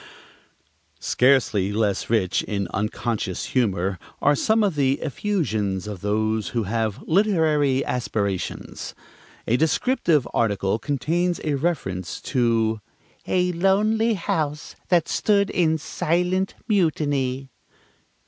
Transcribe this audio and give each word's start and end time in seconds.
Scarcely 0.99 1.71
less 1.71 2.09
rich 2.09 2.41
in 2.41 2.67
unconscious 2.69 3.45
humor 3.53 3.99
are 4.19 4.33
some 4.33 4.63
of 4.63 4.73
the 4.73 4.97
effusions 4.99 5.85
of 5.85 6.01
those 6.01 6.47
who 6.57 6.63
have 6.63 7.03
literary 7.03 7.85
aspirations. 7.85 8.95
A 9.45 9.57
descriptive 9.57 10.27
article 10.33 10.79
contains 10.79 11.39
a 11.43 11.53
reference 11.53 12.19
to 12.33 12.81
"a 13.27 13.51
lonely 13.51 14.15
house 14.15 14.75
that 14.89 15.07
stood 15.07 15.51
in 15.51 15.77
silent 15.77 16.55
mutiny." 16.67 17.51